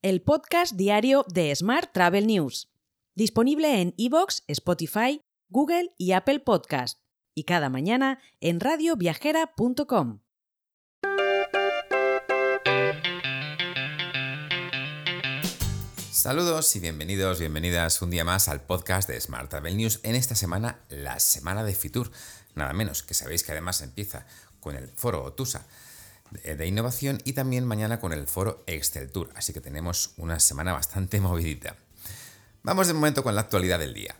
[0.00, 2.70] el podcast diario de Smart Travel News,
[3.16, 7.00] disponible en iVoox, Spotify, Google y Apple Podcast,
[7.34, 10.20] y cada mañana en radioviajera.com.
[16.12, 19.98] Saludos y bienvenidos, bienvenidas un día más al podcast de Smart Travel News.
[20.04, 22.12] En esta semana, la semana de Fitur,
[22.54, 24.26] nada menos, que sabéis que además empieza
[24.60, 25.66] con el foro Otusa
[26.30, 30.72] de innovación y también mañana con el foro Excel Tour, así que tenemos una semana
[30.72, 31.76] bastante movidita.
[32.62, 34.16] Vamos de momento con la actualidad del día.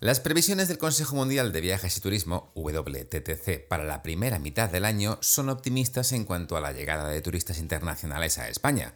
[0.00, 4.86] Las previsiones del Consejo Mundial de Viajes y Turismo, WTTC, para la primera mitad del
[4.86, 8.94] año son optimistas en cuanto a la llegada de turistas internacionales a España,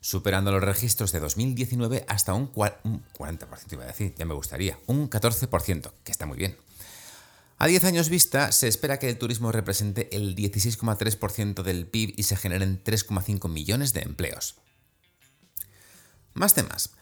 [0.00, 5.08] superando los registros de 2019 hasta un, 40%, iba a decir, ya me gustaría, un
[5.08, 6.56] 14%, que está muy bien.
[7.62, 12.22] A 10 años vista, se espera que el turismo represente el 16,3% del PIB y
[12.22, 14.54] se generen 3,5 millones de empleos.
[16.32, 16.92] Más temas.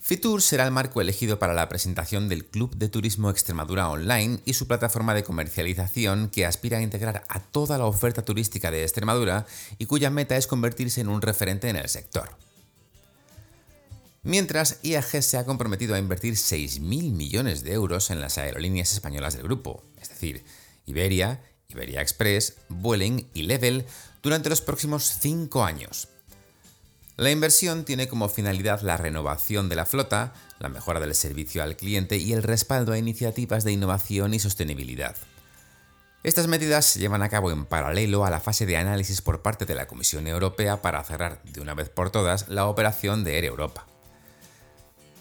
[0.00, 4.54] Fitur será el marco elegido para la presentación del Club de Turismo Extremadura Online y
[4.54, 9.44] su plataforma de comercialización que aspira a integrar a toda la oferta turística de Extremadura
[9.76, 12.30] y cuya meta es convertirse en un referente en el sector.
[14.26, 16.80] Mientras, IAG se ha comprometido a invertir 6.000
[17.12, 20.44] millones de euros en las aerolíneas españolas del grupo, es decir,
[20.84, 23.86] Iberia, Iberia Express, Vueling y Level,
[24.24, 26.08] durante los próximos cinco años.
[27.16, 31.76] La inversión tiene como finalidad la renovación de la flota, la mejora del servicio al
[31.76, 35.14] cliente y el respaldo a iniciativas de innovación y sostenibilidad.
[36.24, 39.66] Estas medidas se llevan a cabo en paralelo a la fase de análisis por parte
[39.66, 43.44] de la Comisión Europea para cerrar de una vez por todas la operación de Air
[43.44, 43.86] Europa.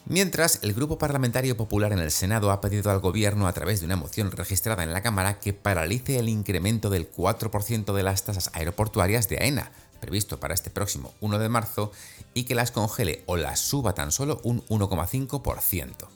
[0.07, 3.87] Mientras, el Grupo Parlamentario Popular en el Senado ha pedido al Gobierno, a través de
[3.87, 8.51] una moción registrada en la Cámara, que paralice el incremento del 4% de las tasas
[8.53, 11.91] aeroportuarias de AENA, previsto para este próximo 1 de marzo,
[12.35, 16.07] y que las congele o las suba tan solo un 1,5%.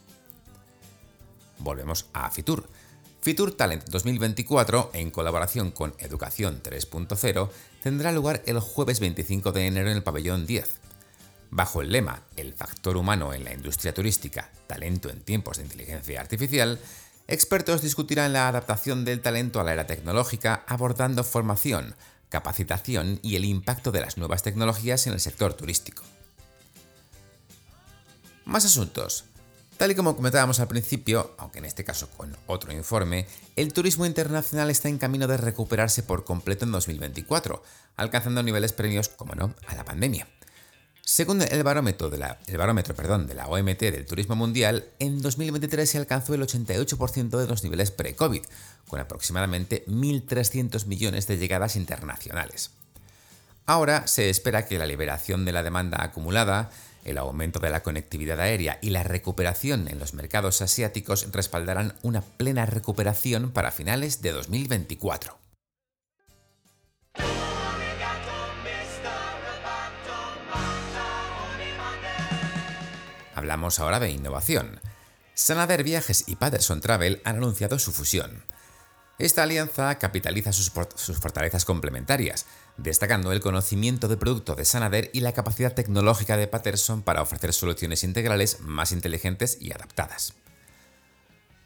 [1.57, 2.69] Volvemos a Fitur.
[3.21, 7.49] Fitur Talent 2024, en colaboración con Educación 3.0,
[7.81, 10.88] tendrá lugar el jueves 25 de enero en el pabellón 10.
[11.51, 16.21] Bajo el lema El factor humano en la industria turística, talento en tiempos de inteligencia
[16.21, 16.79] artificial,
[17.27, 21.95] expertos discutirán la adaptación del talento a la era tecnológica abordando formación,
[22.29, 26.03] capacitación y el impacto de las nuevas tecnologías en el sector turístico.
[28.45, 29.25] Más asuntos.
[29.77, 34.05] Tal y como comentábamos al principio, aunque en este caso con otro informe, el turismo
[34.05, 37.63] internacional está en camino de recuperarse por completo en 2024,
[37.95, 40.27] alcanzando niveles premios, como no, a la pandemia.
[41.11, 46.35] Según el barómetro, de la, de la OMT del Turismo Mundial, en 2023 se alcanzó
[46.35, 48.43] el 88% de los niveles pre-COVID,
[48.87, 52.69] con aproximadamente 1.300 millones de llegadas internacionales.
[53.65, 56.69] Ahora se espera que la liberación de la demanda acumulada,
[57.03, 62.21] el aumento de la conectividad aérea y la recuperación en los mercados asiáticos respaldarán una
[62.21, 65.48] plena recuperación para finales de 2024.
[73.39, 74.81] Hablamos ahora de innovación.
[75.33, 78.43] Sanader Viajes y Patterson Travel han anunciado su fusión.
[79.17, 85.31] Esta alianza capitaliza sus, fortalezas complementarias, destacando el conocimiento de producto de Sanader y la
[85.31, 90.33] capacidad tecnológica de Patterson para ofrecer soluciones integrales más inteligentes y adaptadas.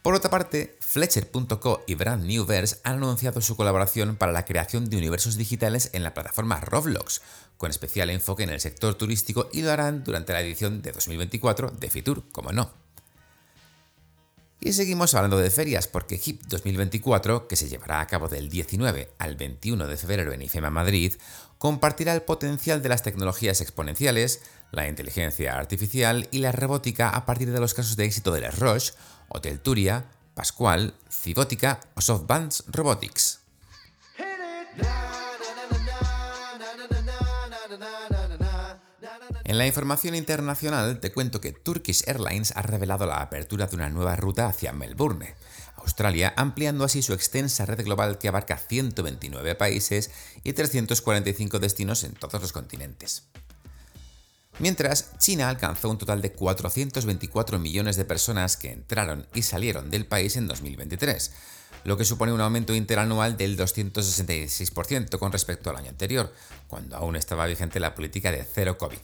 [0.03, 4.97] Por otra parte, Fletcher.co y Brand Newverse han anunciado su colaboración para la creación de
[4.97, 7.21] universos digitales en la plataforma Roblox,
[7.57, 11.71] con especial enfoque en el sector turístico y lo harán durante la edición de 2024
[11.71, 12.71] de Fitur, como no.
[14.65, 19.13] Y seguimos hablando de ferias porque HIP 2024, que se llevará a cabo del 19
[19.19, 21.15] al 21 de febrero en IFEMA Madrid,
[21.57, 24.41] compartirá el potencial de las tecnologías exponenciales,
[24.71, 28.57] la inteligencia artificial y la robótica a partir de los casos de éxito de Les
[28.57, 28.93] Roche,
[29.27, 33.32] Hotel Turia, Pascual, Cibótica o SoftBanks Robotics.
[39.43, 43.89] En la información internacional te cuento que Turkish Airlines ha revelado la apertura de una
[43.89, 45.35] nueva ruta hacia Melbourne,
[45.75, 50.11] Australia, ampliando así su extensa red global que abarca 129 países
[50.43, 53.23] y 345 destinos en todos los continentes.
[54.59, 60.05] Mientras, China alcanzó un total de 424 millones de personas que entraron y salieron del
[60.05, 61.31] país en 2023,
[61.83, 66.33] lo que supone un aumento interanual del 266% con respecto al año anterior,
[66.67, 68.97] cuando aún estaba vigente la política de cero COVID.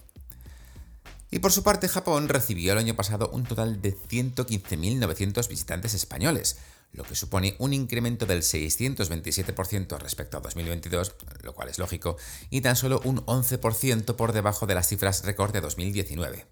[1.32, 6.58] Y por su parte, Japón recibió el año pasado un total de 115.900 visitantes españoles,
[6.92, 12.18] lo que supone un incremento del 627% respecto a 2022, lo cual es lógico,
[12.50, 16.48] y tan solo un 11% por debajo de las cifras récord de 2019.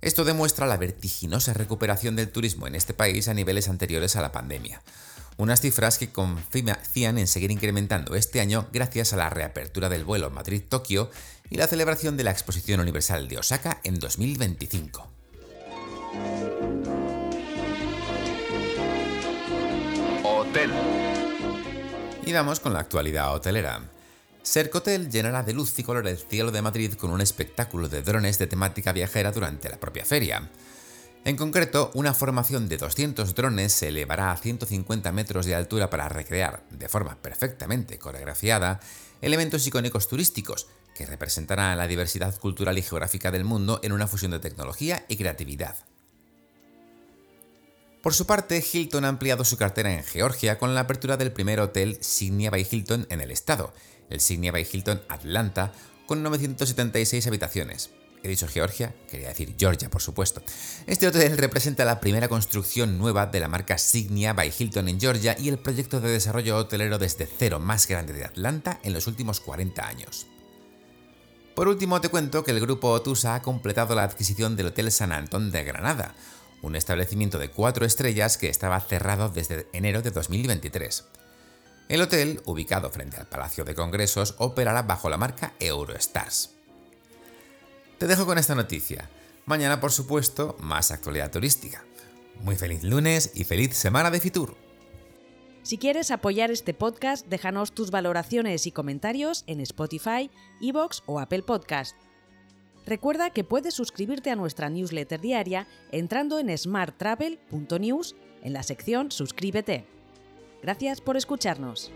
[0.00, 4.32] Esto demuestra la vertiginosa recuperación del turismo en este país a niveles anteriores a la
[4.32, 4.82] pandemia.
[5.38, 10.30] Unas cifras que confían en seguir incrementando este año gracias a la reapertura del vuelo
[10.30, 11.12] Madrid-Tokio
[11.48, 15.08] y la celebración de la Exposición Universal de Osaka en 2025.
[20.24, 20.72] Hotel.
[22.26, 23.80] Y vamos con la actualidad hotelera.
[24.42, 28.40] Sercotel llenará de luz y color el cielo de Madrid con un espectáculo de drones
[28.40, 30.50] de temática viajera durante la propia feria.
[31.28, 36.08] En concreto, una formación de 200 drones se elevará a 150 metros de altura para
[36.08, 38.80] recrear, de forma perfectamente coreografiada,
[39.20, 44.30] elementos icónicos turísticos que representarán la diversidad cultural y geográfica del mundo en una fusión
[44.30, 45.76] de tecnología y creatividad.
[48.02, 51.60] Por su parte, Hilton ha ampliado su cartera en Georgia con la apertura del primer
[51.60, 53.74] hotel Signia by Hilton en el estado,
[54.08, 55.74] el Signia by Hilton Atlanta,
[56.06, 57.90] con 976 habitaciones.
[58.22, 60.42] He dicho Georgia, quería decir Georgia, por supuesto.
[60.86, 65.36] Este hotel representa la primera construcción nueva de la marca Signia by Hilton en Georgia
[65.38, 69.40] y el proyecto de desarrollo hotelero desde cero más grande de Atlanta en los últimos
[69.40, 70.26] 40 años.
[71.54, 75.12] Por último, te cuento que el grupo Otusa ha completado la adquisición del Hotel San
[75.12, 76.14] Antón de Granada,
[76.62, 81.04] un establecimiento de cuatro estrellas que estaba cerrado desde enero de 2023.
[81.88, 86.57] El hotel, ubicado frente al Palacio de Congresos, operará bajo la marca Eurostars.
[87.98, 89.10] Te dejo con esta noticia.
[89.44, 91.84] Mañana, por supuesto, más actualidad turística.
[92.42, 94.56] Muy feliz lunes y feliz semana de Fitur.
[95.64, 100.30] Si quieres apoyar este podcast, déjanos tus valoraciones y comentarios en Spotify,
[100.62, 101.96] Evox o Apple Podcast.
[102.86, 109.86] Recuerda que puedes suscribirte a nuestra newsletter diaria entrando en smarttravel.news en la sección Suscríbete.
[110.62, 111.92] Gracias por escucharnos.